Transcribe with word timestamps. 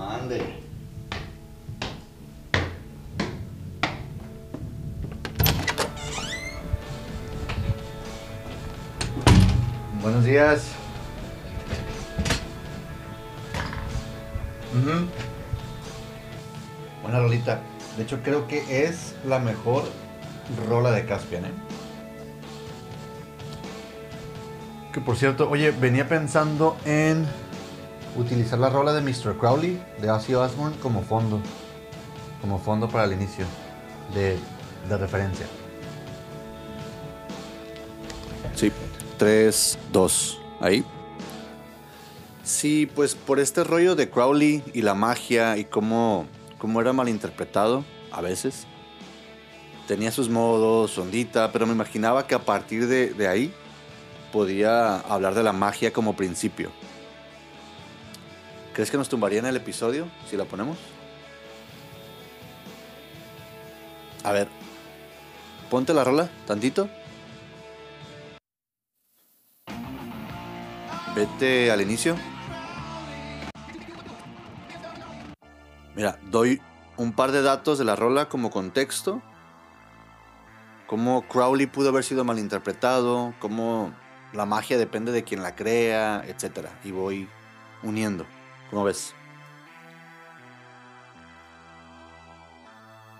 Mande. 0.00 0.40
Buenos 10.00 10.24
días. 10.24 10.72
Uh. 14.72 15.06
Buena 17.02 17.20
rolita. 17.20 17.60
De 17.98 18.04
hecho, 18.04 18.22
creo 18.22 18.48
que 18.48 18.86
es 18.86 19.14
la 19.26 19.38
mejor 19.38 19.84
rola 20.66 20.92
de 20.92 21.04
Caspian, 21.04 21.44
¿eh? 21.44 21.52
Que 24.94 25.02
por 25.02 25.18
cierto, 25.18 25.50
oye, 25.50 25.72
venía 25.72 26.08
pensando 26.08 26.78
en 26.86 27.26
utilizar 28.20 28.58
la 28.58 28.70
rola 28.70 28.92
de 28.92 29.00
Mr. 29.00 29.36
Crowley 29.38 29.80
de 30.00 30.10
Ozzy 30.10 30.34
Osbourne 30.34 30.76
como 30.80 31.02
fondo. 31.02 31.40
Como 32.40 32.58
fondo 32.58 32.88
para 32.88 33.04
el 33.04 33.12
inicio 33.12 33.44
de, 34.14 34.38
de 34.88 34.96
referencia. 34.96 35.46
Sí, 38.54 38.72
3, 39.18 39.78
2, 39.92 40.40
ahí. 40.60 40.84
Sí, 42.42 42.90
pues 42.94 43.14
por 43.14 43.38
este 43.38 43.64
rollo 43.64 43.94
de 43.94 44.10
Crowley 44.10 44.62
y 44.72 44.82
la 44.82 44.94
magia 44.94 45.56
y 45.56 45.64
cómo, 45.64 46.26
cómo 46.58 46.80
era 46.80 46.92
malinterpretado 46.92 47.84
a 48.10 48.20
veces. 48.20 48.66
Tenía 49.86 50.10
sus 50.10 50.28
modos, 50.28 50.96
ondita, 50.98 51.52
pero 51.52 51.66
me 51.66 51.72
imaginaba 51.72 52.26
que 52.26 52.34
a 52.34 52.38
partir 52.40 52.86
de 52.86 53.28
ahí 53.28 53.52
podía 54.32 55.00
hablar 55.00 55.34
de 55.34 55.42
la 55.42 55.52
magia 55.52 55.92
como 55.92 56.16
principio. 56.16 56.70
¿Crees 58.74 58.90
que 58.90 58.96
nos 58.96 59.08
tumbaría 59.08 59.40
en 59.40 59.46
el 59.46 59.56
episodio 59.56 60.08
si 60.28 60.36
la 60.36 60.44
ponemos? 60.44 60.78
A 64.22 64.32
ver, 64.32 64.48
ponte 65.70 65.92
la 65.92 66.04
rola, 66.04 66.30
tantito. 66.46 66.88
Vete 71.14 71.70
al 71.70 71.80
inicio. 71.80 72.16
Mira, 75.96 76.18
doy 76.30 76.60
un 76.96 77.12
par 77.12 77.32
de 77.32 77.42
datos 77.42 77.78
de 77.78 77.84
la 77.84 77.96
rola 77.96 78.28
como 78.28 78.50
contexto. 78.50 79.20
Cómo 80.86 81.26
Crowley 81.28 81.66
pudo 81.66 81.88
haber 81.88 82.04
sido 82.04 82.24
malinterpretado, 82.24 83.34
cómo 83.40 83.92
la 84.32 84.46
magia 84.46 84.78
depende 84.78 85.12
de 85.12 85.24
quien 85.24 85.42
la 85.42 85.56
crea, 85.56 86.22
etc. 86.26 86.68
Y 86.84 86.92
voy 86.92 87.28
uniendo. 87.82 88.26
¿Cómo 88.70 88.84
ves? 88.84 89.14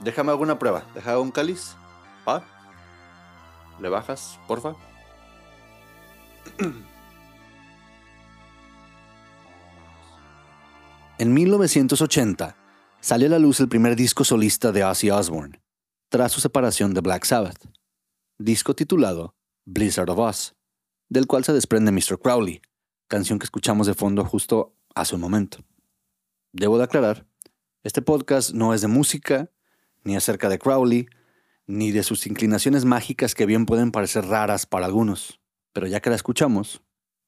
Déjame 0.02 0.30
alguna 0.30 0.58
prueba. 0.58 0.84
Deja 0.94 1.18
un 1.18 1.30
cáliz. 1.30 1.76
¿Va? 2.26 2.42
¿Le 3.80 3.88
bajas, 3.88 4.38
porfa? 4.46 4.74
En 11.18 11.34
1980 11.34 12.56
salió 13.02 13.26
a 13.26 13.30
la 13.32 13.38
luz 13.38 13.60
el 13.60 13.68
primer 13.68 13.94
disco 13.94 14.24
solista 14.24 14.72
de 14.72 14.84
Ozzy 14.84 15.10
Osbourne, 15.10 15.60
tras 16.08 16.32
su 16.32 16.40
separación 16.40 16.94
de 16.94 17.02
Black 17.02 17.26
Sabbath, 17.26 17.62
disco 18.38 18.74
titulado 18.74 19.34
Blizzard 19.66 20.08
of 20.08 20.18
Oz, 20.18 20.54
del 21.10 21.26
cual 21.26 21.44
se 21.44 21.52
desprende 21.52 21.92
Mr. 21.92 22.18
Crowley, 22.18 22.62
canción 23.06 23.38
que 23.38 23.44
escuchamos 23.44 23.86
de 23.86 23.92
fondo 23.92 24.24
justo 24.24 24.74
hace 24.94 25.14
un 25.14 25.20
momento. 25.20 25.58
Debo 26.52 26.78
de 26.78 26.84
aclarar, 26.84 27.26
este 27.82 28.02
podcast 28.02 28.52
no 28.52 28.74
es 28.74 28.80
de 28.80 28.88
música, 28.88 29.50
ni 30.04 30.16
acerca 30.16 30.48
de 30.48 30.58
Crowley, 30.58 31.08
ni 31.66 31.92
de 31.92 32.02
sus 32.02 32.26
inclinaciones 32.26 32.84
mágicas 32.84 33.34
que 33.34 33.46
bien 33.46 33.66
pueden 33.66 33.92
parecer 33.92 34.26
raras 34.26 34.66
para 34.66 34.86
algunos, 34.86 35.40
pero 35.72 35.86
ya 35.86 36.00
que 36.00 36.10
la 36.10 36.16
escuchamos, 36.16 36.82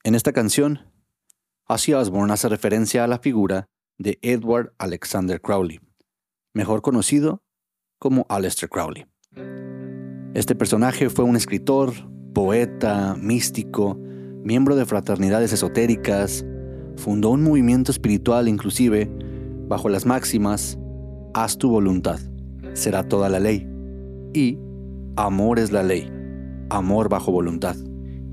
en 0.05 0.15
esta 0.15 0.33
canción, 0.33 0.93
Ozzy 1.69 1.95
Osbourne 1.95 2.33
hace 2.33 2.49
referencia 2.49 3.05
a 3.05 3.07
la 3.07 3.19
figura 3.19 3.69
de 3.99 4.19
Edward 4.21 4.75
Alexander 4.79 5.41
Crowley, 5.41 5.81
mejor 6.53 6.83
conocido 6.83 7.45
como 7.99 8.27
Aleister 8.29 8.69
Crowley. 8.69 9.07
Este 10.35 10.55
personaje 10.57 11.09
fue 11.09 11.25
un 11.25 11.37
escritor, 11.37 11.93
poeta, 12.35 13.15
místico, 13.15 13.95
miembro 13.95 14.75
de 14.75 14.87
fraternidades 14.87 15.53
esotéricas, 15.53 16.45
fundó 16.97 17.31
un 17.31 17.43
movimiento 17.43 17.91
espiritual 17.91 18.49
inclusive 18.49 19.11
bajo 19.69 19.89
las 19.89 20.07
máximas 20.07 20.79
Haz 21.35 21.57
tu 21.57 21.71
voluntad, 21.71 22.21
será 22.75 23.05
toda 23.05 23.31
la 23.31 23.41
ley 23.41 23.67
y 24.35 24.59
Amor 25.17 25.59
es 25.59 25.71
la 25.73 25.83
ley, 25.83 26.11
amor 26.71 27.11
bajo 27.11 27.33
voluntad. 27.33 27.77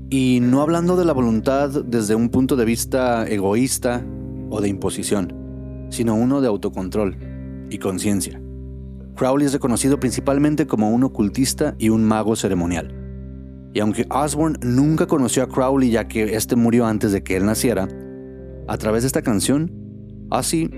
Y 0.08 0.38
no 0.40 0.62
hablando 0.62 0.96
de 0.96 1.04
la 1.04 1.12
voluntad 1.12 1.84
desde 1.84 2.14
un 2.14 2.30
punto 2.30 2.56
de 2.56 2.64
vista 2.64 3.28
egoísta 3.28 4.02
o 4.48 4.62
de 4.62 4.68
imposición, 4.68 5.86
sino 5.90 6.14
uno 6.14 6.40
de 6.40 6.48
autocontrol 6.48 7.18
y 7.68 7.76
conciencia. 7.76 8.40
Crowley 9.14 9.46
es 9.46 9.52
reconocido 9.52 10.00
principalmente 10.00 10.66
como 10.66 10.88
un 10.88 11.04
ocultista 11.04 11.74
y 11.78 11.90
un 11.90 12.02
mago 12.02 12.34
ceremonial. 12.34 12.94
Y 13.74 13.80
aunque 13.80 14.06
Osborne 14.08 14.58
nunca 14.62 15.06
conoció 15.06 15.42
a 15.42 15.48
Crowley 15.48 15.90
ya 15.90 16.08
que 16.08 16.34
éste 16.34 16.56
murió 16.56 16.86
antes 16.86 17.12
de 17.12 17.22
que 17.22 17.36
él 17.36 17.44
naciera, 17.44 17.88
a 18.70 18.78
través 18.78 19.02
de 19.02 19.08
esta 19.08 19.22
canción, 19.22 19.68
Ozzy 20.30 20.70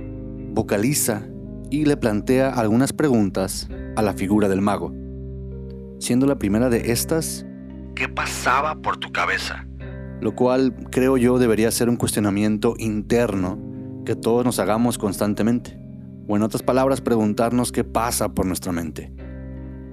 vocaliza 0.54 1.26
y 1.70 1.84
le 1.84 1.98
plantea 1.98 2.48
algunas 2.48 2.94
preguntas 2.94 3.68
a 3.96 4.00
la 4.00 4.14
figura 4.14 4.48
del 4.48 4.62
mago. 4.62 4.94
Siendo 5.98 6.24
la 6.24 6.38
primera 6.38 6.70
de 6.70 6.90
estas, 6.90 7.44
¿qué 7.94 8.08
pasaba 8.08 8.76
por 8.76 8.96
tu 8.96 9.12
cabeza? 9.12 9.66
Lo 10.22 10.34
cual 10.34 10.74
creo 10.90 11.18
yo 11.18 11.38
debería 11.38 11.70
ser 11.70 11.90
un 11.90 11.96
cuestionamiento 11.96 12.76
interno 12.78 13.58
que 14.06 14.16
todos 14.16 14.42
nos 14.42 14.58
hagamos 14.58 14.96
constantemente. 14.96 15.78
O 16.26 16.36
en 16.36 16.42
otras 16.42 16.62
palabras, 16.62 17.02
preguntarnos 17.02 17.72
qué 17.72 17.84
pasa 17.84 18.30
por 18.30 18.46
nuestra 18.46 18.72
mente. 18.72 19.12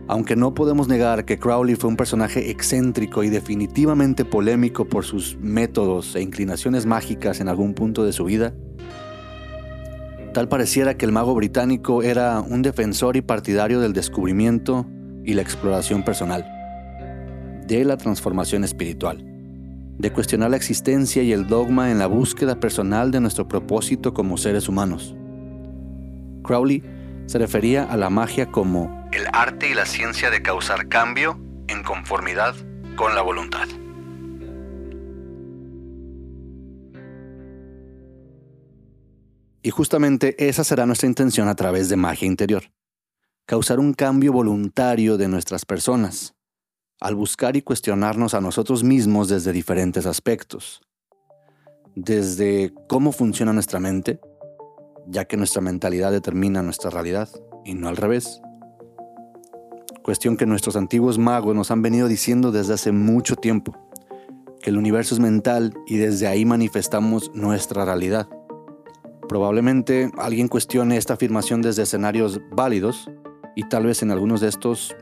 Aunque 0.10 0.36
no 0.36 0.56
podemos 0.56 0.88
negar 0.88 1.24
que 1.24 1.38
Crowley 1.38 1.76
fue 1.76 1.88
un 1.88 1.96
personaje 1.96 2.50
excéntrico 2.50 3.24
y 3.24 3.30
definitivamente 3.30 4.26
polémico 4.26 4.86
por 4.86 5.06
sus 5.06 5.38
métodos 5.40 6.16
e 6.16 6.22
inclinaciones 6.24 6.88
mágicas 6.88 7.42
en 7.42 7.48
algún 7.48 7.76
punto 7.76 8.04
de 8.04 8.12
su 8.12 8.26
vida, 8.26 8.56
tal 10.34 10.50
pareciera 10.50 10.98
que 10.98 11.06
el 11.06 11.12
mago 11.12 11.36
británico 11.36 12.02
era 12.02 12.42
un 12.42 12.64
defensor 12.64 13.18
y 13.18 13.22
partidario 13.22 13.80
del 13.82 13.94
descubrimiento 13.94 14.88
y 15.24 15.36
la 15.36 15.44
exploración 15.44 16.02
personal, 16.04 16.44
de 17.68 17.86
la 17.86 17.96
transformación 17.96 18.64
espiritual, 18.64 19.24
de 20.00 20.12
cuestionar 20.12 20.50
la 20.50 20.58
existencia 20.58 21.22
y 21.22 21.34
el 21.34 21.46
dogma 21.46 21.92
en 21.92 22.00
la 22.00 22.08
búsqueda 22.08 22.60
personal 22.60 23.12
de 23.12 23.20
nuestro 23.22 23.48
propósito 23.48 24.12
como 24.16 24.38
seres 24.38 24.68
humanos. 24.70 25.16
Crowley 26.42 26.82
se 27.30 27.38
refería 27.38 27.84
a 27.84 27.96
la 27.96 28.10
magia 28.10 28.52
como 28.52 29.08
el 29.12 29.28
arte 29.32 29.70
y 29.70 29.76
la 29.76 29.86
ciencia 29.86 30.32
de 30.32 30.42
causar 30.42 30.88
cambio 30.88 31.40
en 31.68 31.84
conformidad 31.84 32.56
con 32.96 33.14
la 33.14 33.22
voluntad. 33.22 33.68
Y 39.62 39.70
justamente 39.70 40.50
esa 40.50 40.64
será 40.64 40.88
nuestra 40.88 41.08
intención 41.08 41.48
a 41.50 41.54
través 41.54 41.88
de 41.88 41.98
magia 41.98 42.26
interior. 42.26 42.64
Causar 43.46 43.80
un 43.80 43.94
cambio 43.94 44.34
voluntario 44.34 45.16
de 45.16 45.28
nuestras 45.28 45.66
personas, 45.66 46.34
al 47.00 47.14
buscar 47.14 47.56
y 47.56 47.62
cuestionarnos 47.62 48.34
a 48.34 48.42
nosotros 48.42 48.84
mismos 48.84 49.30
desde 49.30 49.52
diferentes 49.52 50.08
aspectos. 50.08 50.82
Desde 51.94 52.74
cómo 52.88 53.12
funciona 53.12 53.54
nuestra 53.54 53.80
mente, 53.80 54.20
ya 55.10 55.26
que 55.26 55.38
nuestra 55.38 55.62
mentalidad 55.62 56.12
determina 56.12 56.62
nuestra 56.62 56.90
realidad 56.90 57.30
y 57.66 57.74
no 57.74 57.90
al 57.90 57.98
revés. 57.98 58.42
Cuestión 60.04 60.38
que 60.38 60.46
nuestros 60.46 60.76
antiguos 60.76 61.18
magos 61.18 61.56
nos 61.56 61.72
han 61.72 61.82
venido 61.82 62.08
diciendo 62.08 62.52
desde 62.52 62.74
hace 62.74 62.92
mucho 62.92 63.36
tiempo, 63.36 63.76
que 64.62 64.70
el 64.70 64.78
universo 64.78 65.16
es 65.16 65.20
mental 65.20 65.74
y 65.88 65.98
desde 65.98 66.28
ahí 66.28 66.46
manifestamos 66.46 67.32
nuestra 67.34 67.86
realidad. 67.86 68.28
Probablemente 69.28 70.12
alguien 70.18 70.48
cuestione 70.48 70.98
esta 70.98 71.14
afirmación 71.14 71.62
desde 71.62 71.84
escenarios 71.84 72.42
válidos 72.52 73.10
y 73.56 73.64
tal 73.64 73.86
vez 73.86 74.02
en 74.02 74.12
algunos 74.12 74.42
de 74.42 74.48
estos 74.48 74.96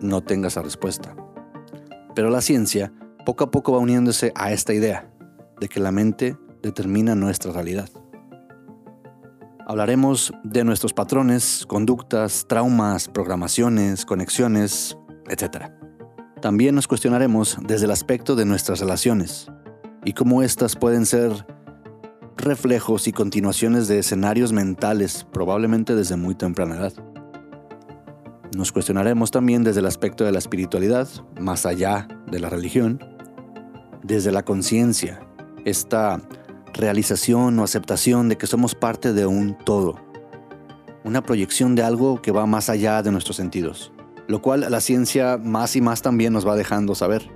no 0.00 0.22
tenga 0.22 0.48
esa 0.48 0.62
respuesta. 0.62 1.16
Pero 2.14 2.30
la 2.30 2.40
ciencia 2.40 2.92
poco 3.24 3.44
a 3.44 3.50
poco 3.50 3.72
va 3.72 3.78
uniéndose 3.78 4.32
a 4.34 4.52
esta 4.52 4.74
idea 4.74 5.10
de 5.60 5.68
que 5.68 5.80
la 5.80 5.92
mente 5.92 6.36
determina 6.62 7.14
nuestra 7.14 7.52
realidad. 7.52 7.88
Hablaremos 9.68 10.32
de 10.44 10.62
nuestros 10.62 10.92
patrones, 10.92 11.64
conductas, 11.66 12.46
traumas, 12.46 13.08
programaciones, 13.08 14.06
conexiones, 14.06 14.96
etc. 15.28 15.72
También 16.40 16.76
nos 16.76 16.86
cuestionaremos 16.86 17.58
desde 17.66 17.86
el 17.86 17.90
aspecto 17.90 18.36
de 18.36 18.44
nuestras 18.44 18.78
relaciones 18.78 19.50
y 20.04 20.12
cómo 20.12 20.44
éstas 20.44 20.76
pueden 20.76 21.04
ser 21.04 21.32
reflejos 22.36 23.08
y 23.08 23.12
continuaciones 23.12 23.88
de 23.88 23.98
escenarios 23.98 24.52
mentales, 24.52 25.26
probablemente 25.32 25.96
desde 25.96 26.14
muy 26.14 26.36
temprana 26.36 26.76
edad. 26.76 26.92
Nos 28.56 28.70
cuestionaremos 28.70 29.32
también 29.32 29.64
desde 29.64 29.80
el 29.80 29.86
aspecto 29.86 30.22
de 30.22 30.30
la 30.30 30.38
espiritualidad, 30.38 31.08
más 31.40 31.66
allá 31.66 32.06
de 32.30 32.38
la 32.38 32.50
religión, 32.50 33.00
desde 34.04 34.30
la 34.30 34.44
conciencia, 34.44 35.26
esta 35.64 36.20
realización 36.76 37.58
o 37.58 37.64
aceptación 37.64 38.28
de 38.28 38.36
que 38.36 38.46
somos 38.46 38.74
parte 38.74 39.12
de 39.12 39.26
un 39.26 39.56
todo, 39.56 39.96
una 41.04 41.22
proyección 41.22 41.74
de 41.74 41.82
algo 41.82 42.20
que 42.20 42.32
va 42.32 42.46
más 42.46 42.68
allá 42.68 43.02
de 43.02 43.10
nuestros 43.10 43.36
sentidos, 43.36 43.92
lo 44.28 44.42
cual 44.42 44.66
la 44.68 44.80
ciencia 44.80 45.38
más 45.38 45.74
y 45.76 45.80
más 45.80 46.02
también 46.02 46.32
nos 46.32 46.46
va 46.46 46.54
dejando 46.54 46.94
saber. 46.94 47.30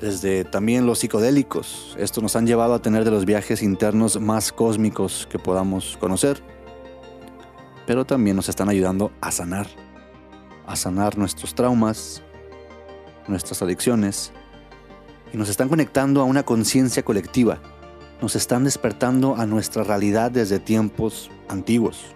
Desde 0.00 0.44
también 0.44 0.86
los 0.86 1.00
psicodélicos, 1.00 1.94
estos 1.98 2.22
nos 2.22 2.36
han 2.36 2.46
llevado 2.46 2.74
a 2.74 2.82
tener 2.82 3.04
de 3.04 3.10
los 3.10 3.26
viajes 3.26 3.62
internos 3.62 4.18
más 4.20 4.50
cósmicos 4.50 5.28
que 5.30 5.38
podamos 5.38 5.96
conocer, 5.98 6.42
pero 7.86 8.06
también 8.06 8.36
nos 8.36 8.48
están 8.48 8.68
ayudando 8.68 9.10
a 9.20 9.30
sanar, 9.30 9.66
a 10.66 10.76
sanar 10.76 11.18
nuestros 11.18 11.54
traumas, 11.54 12.22
nuestras 13.28 13.60
adicciones, 13.62 14.32
y 15.32 15.36
nos 15.36 15.48
están 15.48 15.68
conectando 15.68 16.20
a 16.20 16.24
una 16.24 16.42
conciencia 16.42 17.04
colectiva, 17.04 17.60
nos 18.20 18.36
están 18.36 18.64
despertando 18.64 19.36
a 19.36 19.46
nuestra 19.46 19.84
realidad 19.84 20.30
desde 20.30 20.58
tiempos 20.58 21.30
antiguos. 21.48 22.14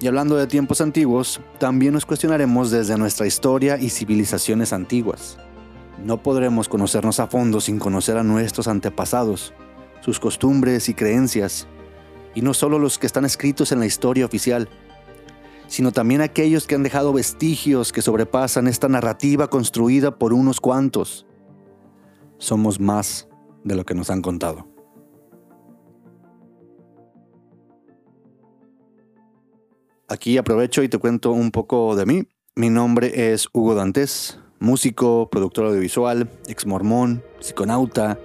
Y 0.00 0.06
hablando 0.06 0.36
de 0.36 0.46
tiempos 0.46 0.80
antiguos, 0.80 1.40
también 1.58 1.92
nos 1.92 2.06
cuestionaremos 2.06 2.70
desde 2.70 2.96
nuestra 2.96 3.26
historia 3.26 3.76
y 3.78 3.90
civilizaciones 3.90 4.72
antiguas. 4.72 5.36
No 6.02 6.22
podremos 6.22 6.68
conocernos 6.68 7.20
a 7.20 7.26
fondo 7.26 7.60
sin 7.60 7.78
conocer 7.78 8.16
a 8.16 8.22
nuestros 8.22 8.66
antepasados, 8.66 9.52
sus 10.00 10.18
costumbres 10.18 10.88
y 10.88 10.94
creencias, 10.94 11.66
y 12.34 12.40
no 12.40 12.54
solo 12.54 12.78
los 12.78 12.98
que 12.98 13.06
están 13.06 13.26
escritos 13.26 13.72
en 13.72 13.80
la 13.80 13.86
historia 13.86 14.24
oficial, 14.24 14.68
sino 15.66 15.92
también 15.92 16.22
aquellos 16.22 16.66
que 16.66 16.74
han 16.74 16.82
dejado 16.82 17.12
vestigios 17.12 17.92
que 17.92 18.02
sobrepasan 18.02 18.66
esta 18.66 18.88
narrativa 18.88 19.48
construida 19.48 20.18
por 20.18 20.32
unos 20.32 20.60
cuantos. 20.60 21.26
Somos 22.40 22.80
más 22.80 23.28
de 23.64 23.76
lo 23.76 23.84
que 23.84 23.94
nos 23.94 24.08
han 24.08 24.22
contado. 24.22 24.66
Aquí 30.08 30.38
aprovecho 30.38 30.82
y 30.82 30.88
te 30.88 30.96
cuento 30.96 31.32
un 31.32 31.50
poco 31.50 31.94
de 31.94 32.06
mí. 32.06 32.22
Mi 32.56 32.70
nombre 32.70 33.32
es 33.32 33.46
Hugo 33.52 33.74
Dantes, 33.74 34.40
músico, 34.58 35.28
productor 35.30 35.66
audiovisual, 35.66 36.30
ex 36.48 36.66
mormón, 36.66 37.22
psiconauta. 37.40 38.18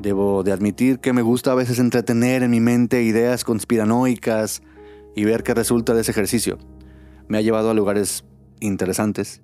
Debo 0.00 0.42
de 0.42 0.52
admitir 0.52 0.98
que 0.98 1.12
me 1.12 1.20
gusta 1.20 1.52
a 1.52 1.54
veces 1.54 1.78
entretener 1.78 2.42
en 2.42 2.50
mi 2.50 2.60
mente 2.60 3.02
ideas 3.02 3.44
conspiranoicas 3.44 4.62
y 5.14 5.24
ver 5.24 5.42
qué 5.42 5.52
resulta 5.52 5.92
de 5.92 6.00
ese 6.00 6.12
ejercicio. 6.12 6.58
Me 7.28 7.36
ha 7.36 7.42
llevado 7.42 7.70
a 7.70 7.74
lugares 7.74 8.24
interesantes. 8.58 9.42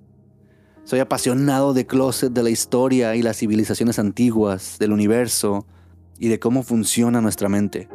Soy 0.89 1.01
apasionado 1.01 1.75
de 1.75 1.85
closet 1.85 2.33
de 2.33 2.41
la 2.41 2.49
historia 2.49 3.15
y 3.15 3.21
las 3.21 3.37
civilizaciones 3.37 3.99
antiguas, 3.99 4.77
del 4.79 4.91
universo 4.91 5.67
y 6.17 6.29
de 6.29 6.39
cómo 6.39 6.63
funciona 6.63 7.21
nuestra 7.21 7.47
mente. 7.47 7.87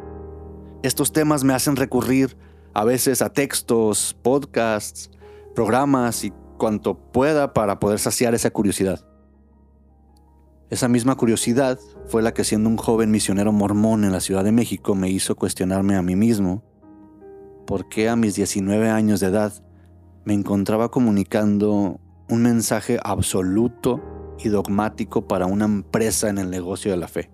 Estos 0.81 1.11
temas 1.11 1.43
me 1.43 1.53
hacen 1.53 1.75
recurrir 1.75 2.37
a 2.73 2.85
veces 2.85 3.21
a 3.21 3.33
textos, 3.33 4.17
podcasts, 4.21 5.11
programas 5.53 6.23
y 6.23 6.31
cuanto 6.57 6.97
pueda 6.97 7.53
para 7.53 7.81
poder 7.81 7.99
saciar 7.99 8.33
esa 8.33 8.51
curiosidad. 8.51 9.05
Esa 10.69 10.87
misma 10.87 11.15
curiosidad 11.15 11.77
fue 12.07 12.21
la 12.21 12.33
que 12.33 12.45
siendo 12.45 12.69
un 12.69 12.77
joven 12.77 13.11
misionero 13.11 13.51
mormón 13.51 14.05
en 14.05 14.13
la 14.13 14.21
Ciudad 14.21 14.45
de 14.45 14.53
México 14.53 14.95
me 14.95 15.09
hizo 15.09 15.35
cuestionarme 15.35 15.97
a 15.97 16.01
mí 16.01 16.15
mismo 16.15 16.63
por 17.67 17.89
qué 17.89 18.07
a 18.07 18.15
mis 18.15 18.35
19 18.35 18.89
años 18.89 19.19
de 19.19 19.27
edad 19.27 19.51
me 20.23 20.33
encontraba 20.33 20.91
comunicando 20.91 21.99
un 22.29 22.41
mensaje 22.41 22.99
absoluto 23.03 24.35
y 24.39 24.49
dogmático 24.49 25.27
para 25.27 25.45
una 25.45 25.65
empresa 25.65 26.29
en 26.29 26.37
el 26.37 26.49
negocio 26.49 26.91
de 26.91 26.97
la 26.97 27.07
fe. 27.07 27.31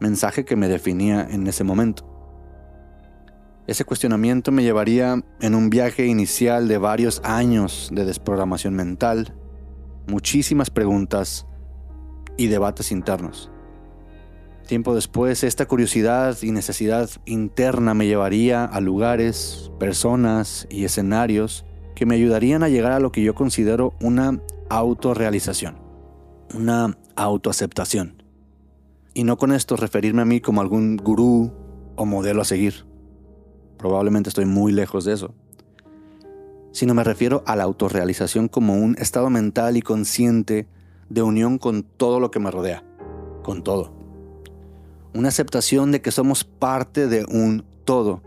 Mensaje 0.00 0.44
que 0.44 0.56
me 0.56 0.68
definía 0.68 1.26
en 1.30 1.46
ese 1.46 1.64
momento. 1.64 2.08
Ese 3.66 3.84
cuestionamiento 3.84 4.50
me 4.50 4.64
llevaría 4.64 5.22
en 5.40 5.54
un 5.54 5.70
viaje 5.70 6.06
inicial 6.06 6.66
de 6.68 6.78
varios 6.78 7.20
años 7.24 7.90
de 7.92 8.04
desprogramación 8.04 8.74
mental, 8.74 9.34
muchísimas 10.08 10.70
preguntas 10.70 11.46
y 12.36 12.48
debates 12.48 12.90
internos. 12.90 13.50
Tiempo 14.66 14.94
después, 14.94 15.44
esta 15.44 15.66
curiosidad 15.66 16.36
y 16.42 16.50
necesidad 16.50 17.08
interna 17.24 17.94
me 17.94 18.06
llevaría 18.06 18.64
a 18.64 18.80
lugares, 18.80 19.70
personas 19.78 20.66
y 20.70 20.84
escenarios 20.84 21.64
que 21.94 22.06
me 22.06 22.14
ayudarían 22.14 22.62
a 22.62 22.68
llegar 22.68 22.92
a 22.92 23.00
lo 23.00 23.12
que 23.12 23.22
yo 23.22 23.34
considero 23.34 23.94
una 24.00 24.40
autorrealización, 24.70 25.76
una 26.54 26.96
autoaceptación. 27.16 28.22
Y 29.14 29.24
no 29.24 29.36
con 29.36 29.52
esto 29.52 29.76
referirme 29.76 30.22
a 30.22 30.26
mí 30.26 30.40
como 30.40 30.60
algún 30.60 30.96
gurú 30.96 31.52
o 31.96 32.06
modelo 32.06 32.42
a 32.42 32.44
seguir 32.44 32.86
probablemente 33.82 34.28
estoy 34.28 34.46
muy 34.46 34.70
lejos 34.70 35.04
de 35.04 35.12
eso, 35.12 35.34
sino 36.70 36.94
me 36.94 37.02
refiero 37.02 37.42
a 37.46 37.56
la 37.56 37.64
autorrealización 37.64 38.46
como 38.46 38.74
un 38.74 38.96
estado 38.96 39.28
mental 39.28 39.76
y 39.76 39.82
consciente 39.82 40.68
de 41.10 41.22
unión 41.22 41.58
con 41.58 41.82
todo 41.82 42.20
lo 42.20 42.30
que 42.30 42.38
me 42.38 42.52
rodea, 42.52 42.84
con 43.42 43.64
todo. 43.64 43.92
Una 45.14 45.28
aceptación 45.28 45.90
de 45.90 46.00
que 46.00 46.12
somos 46.12 46.44
parte 46.44 47.08
de 47.08 47.26
un 47.28 47.64
todo 47.84 48.22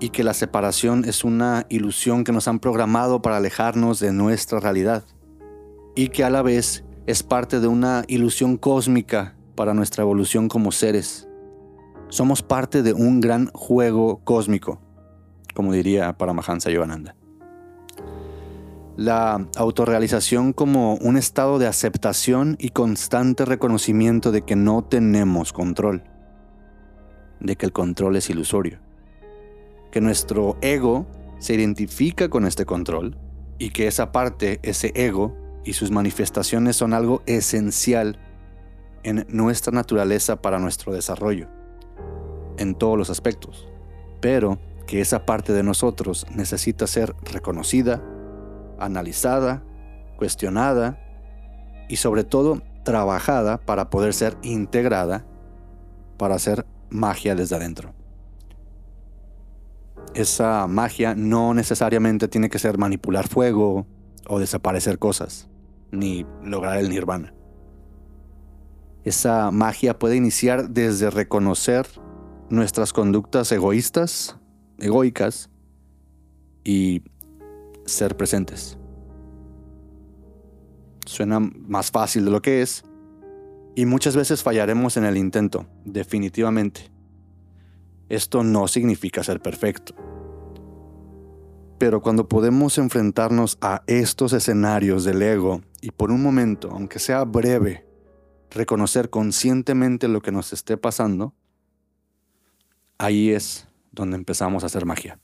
y 0.00 0.10
que 0.10 0.24
la 0.24 0.34
separación 0.34 1.04
es 1.04 1.24
una 1.24 1.66
ilusión 1.68 2.24
que 2.24 2.32
nos 2.32 2.48
han 2.48 2.58
programado 2.58 3.22
para 3.22 3.36
alejarnos 3.36 4.00
de 4.00 4.12
nuestra 4.12 4.58
realidad 4.60 5.04
y 5.94 6.08
que 6.08 6.24
a 6.24 6.30
la 6.30 6.42
vez 6.42 6.84
es 7.06 7.22
parte 7.22 7.60
de 7.60 7.68
una 7.68 8.04
ilusión 8.08 8.56
cósmica 8.56 9.36
para 9.54 9.74
nuestra 9.74 10.02
evolución 10.02 10.48
como 10.48 10.72
seres 10.72 11.28
somos 12.10 12.42
parte 12.42 12.82
de 12.82 12.92
un 12.92 13.20
gran 13.20 13.46
juego 13.52 14.20
cósmico, 14.24 14.80
como 15.54 15.72
diría 15.72 16.12
Paramahansa 16.18 16.70
Yogananda. 16.70 17.14
La 18.96 19.46
autorrealización 19.56 20.52
como 20.52 20.96
un 20.96 21.16
estado 21.16 21.58
de 21.58 21.66
aceptación 21.66 22.56
y 22.58 22.70
constante 22.70 23.44
reconocimiento 23.44 24.32
de 24.32 24.42
que 24.42 24.56
no 24.56 24.82
tenemos 24.82 25.52
control, 25.52 26.02
de 27.38 27.56
que 27.56 27.64
el 27.64 27.72
control 27.72 28.16
es 28.16 28.28
ilusorio, 28.28 28.80
que 29.90 30.00
nuestro 30.00 30.56
ego 30.60 31.06
se 31.38 31.54
identifica 31.54 32.28
con 32.28 32.46
este 32.46 32.64
control 32.64 33.16
y 33.58 33.70
que 33.70 33.86
esa 33.86 34.12
parte, 34.12 34.60
ese 34.62 34.92
ego 34.94 35.36
y 35.64 35.72
sus 35.74 35.90
manifestaciones 35.90 36.76
son 36.76 36.94
algo 36.94 37.22
esencial 37.26 38.18
en 39.02 39.26
nuestra 39.28 39.72
naturaleza 39.72 40.40
para 40.40 40.58
nuestro 40.58 40.92
desarrollo 40.92 41.48
en 42.58 42.74
todos 42.74 42.98
los 42.98 43.10
aspectos, 43.10 43.68
pero 44.20 44.58
que 44.86 45.00
esa 45.00 45.24
parte 45.24 45.52
de 45.52 45.62
nosotros 45.62 46.26
necesita 46.34 46.86
ser 46.86 47.14
reconocida, 47.22 48.02
analizada, 48.78 49.62
cuestionada 50.16 51.00
y 51.88 51.96
sobre 51.96 52.24
todo 52.24 52.62
trabajada 52.84 53.58
para 53.58 53.88
poder 53.88 54.12
ser 54.12 54.36
integrada 54.42 55.24
para 56.18 56.34
hacer 56.34 56.66
magia 56.90 57.34
desde 57.34 57.56
adentro. 57.56 57.94
Esa 60.14 60.66
magia 60.66 61.14
no 61.14 61.54
necesariamente 61.54 62.28
tiene 62.28 62.48
que 62.48 62.58
ser 62.58 62.78
manipular 62.78 63.28
fuego 63.28 63.86
o 64.26 64.38
desaparecer 64.38 64.98
cosas, 64.98 65.48
ni 65.92 66.26
lograr 66.42 66.78
el 66.78 66.90
nirvana. 66.90 67.32
Esa 69.04 69.50
magia 69.50 69.98
puede 69.98 70.16
iniciar 70.16 70.70
desde 70.70 71.10
reconocer 71.10 71.86
nuestras 72.50 72.92
conductas 72.92 73.50
egoístas, 73.52 74.36
egoicas 74.78 75.48
y 76.64 77.02
ser 77.86 78.16
presentes. 78.16 78.76
Suena 81.06 81.40
más 81.40 81.90
fácil 81.90 82.24
de 82.24 82.30
lo 82.30 82.42
que 82.42 82.62
es 82.62 82.84
y 83.74 83.86
muchas 83.86 84.16
veces 84.16 84.42
fallaremos 84.42 84.96
en 84.96 85.04
el 85.04 85.16
intento, 85.16 85.66
definitivamente. 85.84 86.90
Esto 88.10 88.42
no 88.42 88.66
significa 88.66 89.22
ser 89.22 89.40
perfecto. 89.40 89.94
Pero 91.78 92.02
cuando 92.02 92.28
podemos 92.28 92.76
enfrentarnos 92.76 93.56
a 93.62 93.82
estos 93.86 94.32
escenarios 94.32 95.04
del 95.04 95.22
ego 95.22 95.62
y 95.80 95.92
por 95.92 96.10
un 96.10 96.20
momento, 96.20 96.70
aunque 96.72 96.98
sea 96.98 97.24
breve, 97.24 97.86
reconocer 98.50 99.10
conscientemente 99.10 100.08
lo 100.08 100.20
que 100.20 100.32
nos 100.32 100.52
esté 100.52 100.76
pasando, 100.76 101.34
ahí 102.98 103.30
es 103.30 103.68
donde 103.92 104.16
empezamos 104.16 104.64
a 104.64 104.66
hacer 104.66 104.84
magia. 104.84 105.20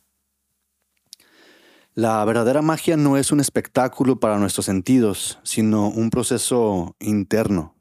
La 1.92 2.24
verdadera 2.24 2.62
magia 2.62 2.96
no 2.96 3.16
es 3.16 3.32
un 3.32 3.40
espectáculo 3.40 4.20
para 4.20 4.38
nuestros 4.38 4.66
sentidos, 4.66 5.40
sino 5.42 5.88
un 5.88 6.10
proceso 6.10 6.94
interno. 7.00 7.74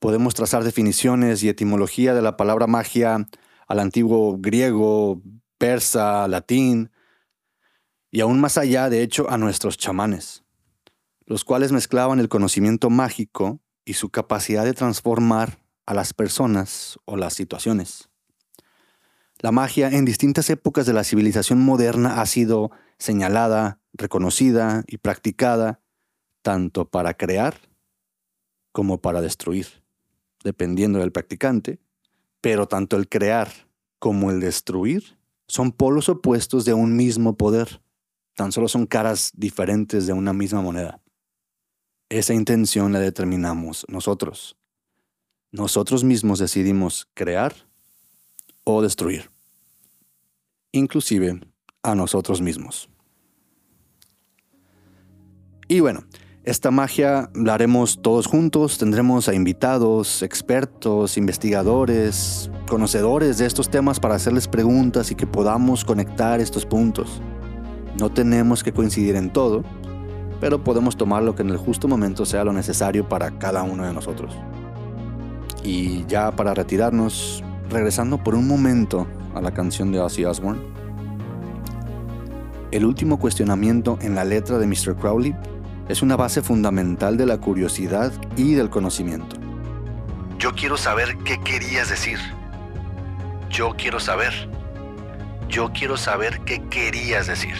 Podemos 0.00 0.34
trazar 0.34 0.64
definiciones 0.64 1.42
y 1.44 1.48
etimología 1.48 2.14
de 2.14 2.22
la 2.22 2.36
palabra 2.36 2.66
magia 2.66 3.28
al 3.66 3.80
antiguo 3.80 4.36
griego, 4.38 5.22
persa, 5.58 6.28
latín, 6.28 6.90
y 8.10 8.20
aún 8.20 8.40
más 8.40 8.58
allá, 8.58 8.90
de 8.90 9.02
hecho, 9.02 9.28
a 9.30 9.38
nuestros 9.38 9.76
chamanes. 9.76 10.42
los 11.26 11.42
cuales 11.42 11.72
mezclaban 11.72 12.20
el 12.20 12.28
conocimiento 12.28 12.90
mágico 12.90 13.58
y 13.86 13.94
su 13.94 14.10
capacidad 14.10 14.64
de 14.64 14.74
transformar 14.74 15.58
a 15.86 15.94
las 15.94 16.12
personas 16.12 16.98
o 17.06 17.16
las 17.16 17.32
situaciones. 17.32 18.10
La 19.40 19.52
magia 19.52 19.88
en 19.88 20.04
distintas 20.04 20.48
épocas 20.50 20.86
de 20.86 20.92
la 20.92 21.04
civilización 21.04 21.60
moderna 21.60 22.20
ha 22.20 22.26
sido 22.26 22.70
señalada, 22.98 23.80
reconocida 23.92 24.84
y 24.86 24.98
practicada 24.98 25.80
tanto 26.42 26.88
para 26.88 27.14
crear 27.14 27.56
como 28.72 29.00
para 29.00 29.20
destruir, 29.20 29.82
dependiendo 30.42 30.98
del 30.98 31.12
practicante, 31.12 31.80
pero 32.44 32.68
tanto 32.68 32.98
el 32.98 33.08
crear 33.08 33.50
como 33.98 34.30
el 34.30 34.38
destruir 34.38 35.16
son 35.48 35.72
polos 35.72 36.10
opuestos 36.10 36.66
de 36.66 36.74
un 36.74 36.94
mismo 36.94 37.38
poder, 37.38 37.80
tan 38.34 38.52
solo 38.52 38.68
son 38.68 38.84
caras 38.84 39.32
diferentes 39.34 40.06
de 40.06 40.12
una 40.12 40.34
misma 40.34 40.60
moneda. 40.60 41.00
Esa 42.10 42.34
intención 42.34 42.92
la 42.92 43.00
determinamos 43.00 43.86
nosotros. 43.88 44.58
Nosotros 45.52 46.04
mismos 46.04 46.38
decidimos 46.38 47.08
crear 47.14 47.54
o 48.62 48.82
destruir, 48.82 49.30
inclusive 50.70 51.40
a 51.82 51.94
nosotros 51.94 52.42
mismos. 52.42 52.90
Y 55.66 55.80
bueno, 55.80 56.04
esta 56.44 56.70
magia 56.70 57.30
la 57.34 57.54
haremos 57.54 58.02
todos 58.02 58.26
juntos, 58.26 58.76
tendremos 58.76 59.28
a 59.28 59.34
invitados, 59.34 60.22
expertos, 60.22 61.16
investigadores, 61.16 62.50
conocedores 62.68 63.38
de 63.38 63.46
estos 63.46 63.70
temas 63.70 63.98
para 63.98 64.16
hacerles 64.16 64.46
preguntas 64.46 65.10
y 65.10 65.14
que 65.14 65.26
podamos 65.26 65.86
conectar 65.86 66.40
estos 66.40 66.66
puntos. 66.66 67.22
No 67.98 68.10
tenemos 68.10 68.62
que 68.62 68.72
coincidir 68.72 69.16
en 69.16 69.32
todo, 69.32 69.64
pero 70.38 70.62
podemos 70.62 70.98
tomar 70.98 71.22
lo 71.22 71.34
que 71.34 71.42
en 71.42 71.48
el 71.48 71.56
justo 71.56 71.88
momento 71.88 72.26
sea 72.26 72.44
lo 72.44 72.52
necesario 72.52 73.08
para 73.08 73.38
cada 73.38 73.62
uno 73.62 73.86
de 73.86 73.94
nosotros. 73.94 74.36
Y 75.62 76.04
ya 76.06 76.30
para 76.32 76.52
retirarnos, 76.52 77.42
regresando 77.70 78.22
por 78.22 78.34
un 78.34 78.46
momento 78.46 79.06
a 79.34 79.40
la 79.40 79.54
canción 79.54 79.92
de 79.92 80.00
Ozzy 80.00 80.26
Osbourne, 80.26 80.60
el 82.70 82.84
último 82.84 83.18
cuestionamiento 83.18 83.98
en 84.02 84.14
la 84.14 84.24
letra 84.24 84.58
de 84.58 84.66
Mr. 84.66 84.94
Crowley 84.96 85.34
es 85.88 86.02
una 86.02 86.16
base 86.16 86.42
fundamental 86.42 87.16
de 87.16 87.26
la 87.26 87.38
curiosidad 87.38 88.12
y 88.36 88.54
del 88.54 88.70
conocimiento. 88.70 89.36
Yo 90.38 90.52
quiero 90.52 90.76
saber 90.76 91.16
qué 91.18 91.40
querías 91.40 91.90
decir. 91.90 92.18
Yo 93.50 93.74
quiero 93.76 94.00
saber. 94.00 94.32
Yo 95.48 95.70
quiero 95.72 95.96
saber 95.96 96.40
qué 96.40 96.62
querías 96.68 97.26
decir. 97.26 97.54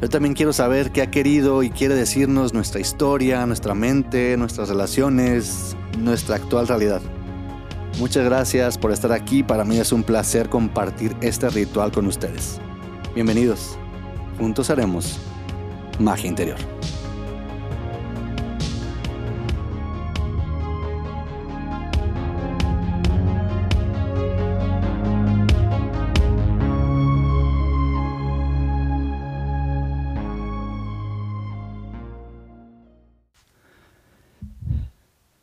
Yo 0.00 0.08
también 0.08 0.34
quiero 0.34 0.52
saber 0.52 0.92
qué 0.92 1.02
ha 1.02 1.10
querido 1.10 1.62
y 1.62 1.70
quiere 1.70 1.94
decirnos 1.94 2.54
nuestra 2.54 2.80
historia, 2.80 3.44
nuestra 3.44 3.74
mente, 3.74 4.36
nuestras 4.38 4.70
relaciones, 4.70 5.76
nuestra 5.98 6.36
actual 6.36 6.66
realidad. 6.66 7.02
Muchas 7.98 8.24
gracias 8.24 8.78
por 8.78 8.92
estar 8.92 9.12
aquí. 9.12 9.42
Para 9.42 9.64
mí 9.64 9.78
es 9.78 9.92
un 9.92 10.02
placer 10.02 10.48
compartir 10.48 11.14
este 11.20 11.50
ritual 11.50 11.92
con 11.92 12.06
ustedes. 12.06 12.58
Bienvenidos. 13.14 13.78
Juntos 14.38 14.70
haremos 14.70 15.20
magia 16.00 16.28
interior. 16.28 16.58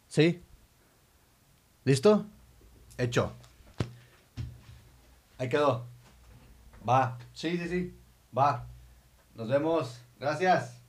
¿Sí? 0.07 0.41
¿Listo? 1.85 2.25
Hecho. 2.97 3.33
Ahí 5.37 5.47
quedó. 5.47 5.85
Va. 6.89 7.19
Sí, 7.33 7.55
sí, 7.55 7.69
sí. 7.69 7.93
Va. 8.35 8.65
Nos 9.35 9.47
vemos. 9.47 10.06
Gracias. 10.19 10.86